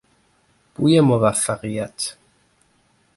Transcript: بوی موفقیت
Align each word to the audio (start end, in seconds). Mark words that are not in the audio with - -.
بوی 0.75 0.99
موفقیت 1.01 2.17